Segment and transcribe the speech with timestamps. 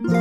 [0.00, 0.14] Hello,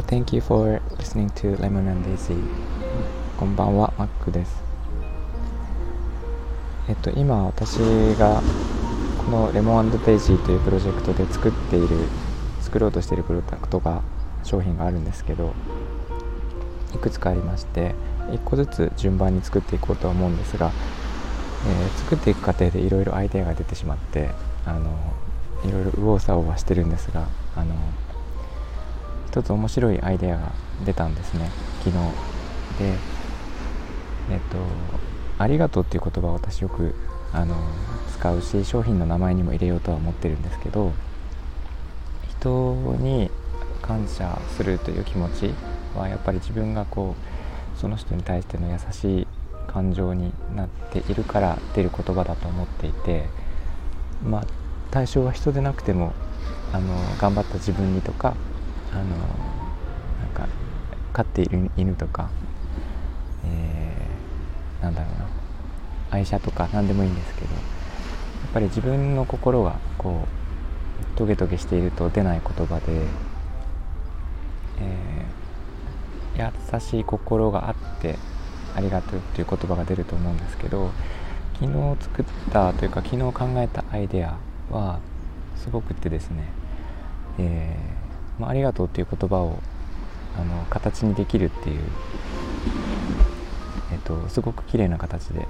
[0.00, 2.42] thank you for listening to Lemon and Daisy.
[3.36, 4.62] こんばんは、マックです。
[6.88, 7.76] えっと、今私
[8.18, 8.40] が
[9.26, 11.88] このレモンデイジーというプロジェクトで作っている、
[12.62, 14.00] 作ろうとしているプロダクトが、
[14.42, 15.52] 商品があるんですけど、
[16.94, 17.94] いくつかありまして、
[18.30, 20.72] 1個ずつ順番に作っていこうとは思うんですが、
[21.64, 24.30] えー、作っていく過程でいろいろアイデアが出てしまって
[24.64, 24.90] あの
[25.64, 27.74] いろいろ右往左往はしてるんですがあの
[29.28, 30.52] 一つ面白いアイデアが
[30.84, 31.50] 出たんですね
[31.84, 31.96] 昨日。
[32.78, 32.98] で
[34.30, 34.58] えっと
[35.38, 36.94] 「ありがとう」っていう言葉を私よく
[37.32, 37.54] あの
[38.12, 40.92] 使うし商品の名前にも入れようとは思ってるんですけど
[42.40, 43.30] 人に
[43.82, 45.54] 感謝するという気持ち
[45.96, 49.26] はやっぱり自分がこうその人に対しての優しい
[49.66, 53.26] 感情になっているから出る言葉だと思っていて
[54.24, 54.44] まあ
[54.90, 56.12] 対象は人でなくても
[56.72, 58.34] あの頑張った自分にとか
[58.92, 59.18] あのなん
[60.34, 60.48] か
[61.12, 62.30] 飼っている犬とか、
[63.44, 65.26] えー、なんだろうな
[66.10, 67.62] 愛車とか何でもいいんですけどやっ
[68.52, 72.82] ぱり自分の心がこうトゲトゲしていると出ない言葉で、
[74.80, 78.16] えー、優しい心があって
[78.76, 80.90] ありがとうっていう言葉が出ると思うんですけど
[81.60, 84.36] 昨日作ったというか昨日考えたアイデア
[84.70, 85.00] は
[85.56, 86.44] すごくってですね、
[87.38, 89.58] えー、まあ、ありがとうっていう言葉を
[90.38, 91.80] あの形にできるっていう、
[93.92, 95.48] えーと、すごく綺麗な形で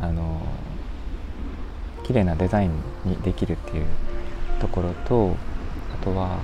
[0.00, 0.42] あの
[2.04, 2.70] 綺麗なデザイン
[3.06, 3.86] にできるっていう
[4.60, 5.34] ところと
[5.94, 6.38] あとは、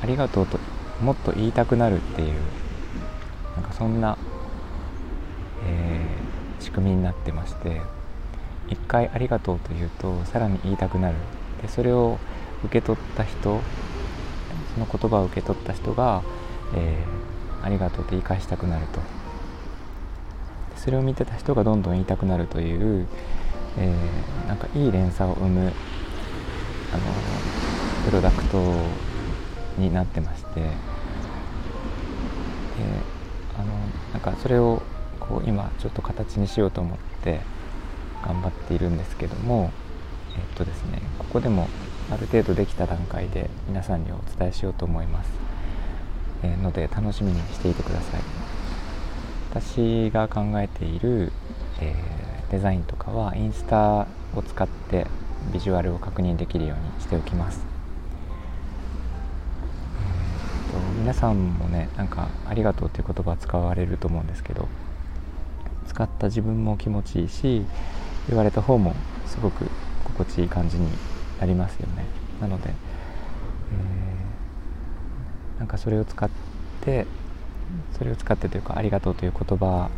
[0.00, 0.58] えー、ありがとうと
[1.00, 2.34] もっと言いたくなるっていう
[3.56, 4.18] なんかそんな
[5.66, 7.80] えー、仕組みになってまして
[8.68, 11.16] 一回ありがとうと言うとさらに言いたくなる。
[11.60, 12.18] でそれを
[12.64, 13.60] 受け取った人
[14.74, 16.22] その言葉を受け取った人が、
[16.74, 19.00] えー、ありがとうって言い返したくなると。
[20.76, 23.06] それを見てた人がどんどん言いたくなるという、
[23.78, 25.72] えー、なんかいい連鎖を生むあの
[28.04, 28.60] プロダクト
[29.78, 33.72] になってまして、えー、あの
[34.12, 34.82] なんかそれを
[35.32, 37.40] こう今ちょっと形にしようと思って
[38.22, 39.72] 頑張っているんですけども
[40.36, 41.68] えっとですねここでも
[42.10, 45.30] ある程度できた段階で皆さんにお伝えしようと思います、
[46.42, 48.20] えー、ので楽しみにしていてください。
[49.50, 51.30] 私が考えている、
[51.80, 55.06] えー、デザインとかはインスタを使って
[55.52, 57.72] ビジュアルを確認できるようにしておきます。
[60.98, 64.68] 皆さんもねなんか「ありがとう」っていう言葉使われると思うんですけど
[65.92, 67.62] 使った自分も気持ちいいし
[68.28, 68.94] 言われた方も
[69.26, 69.66] すごく
[70.04, 70.88] 心地いい感じに
[71.38, 72.06] なりますよね。
[72.40, 76.30] なので、えー、なんかそれを使っ
[76.80, 77.06] て
[77.96, 79.90] それを使ってというか「ありがとう」という言葉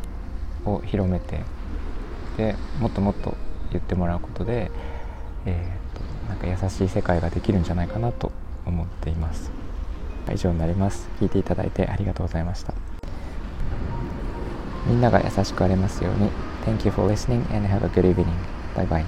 [0.64, 1.40] を広めて
[2.36, 3.36] でもっともっと
[3.70, 4.70] 言ってもらうことで、
[5.46, 8.32] えーと、なんか優しい世界ができるんじゃないかなと
[8.66, 9.50] 思っています。
[10.32, 11.08] 以上になります。
[11.20, 12.93] 聞いていただいてありがとうございました。
[14.86, 16.30] みんなが優しくありますように。
[16.64, 18.36] Thank you for listening and have a good evening.
[18.74, 19.04] Bye bye.